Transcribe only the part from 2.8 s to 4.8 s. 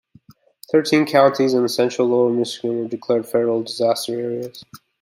declared federal disaster areas.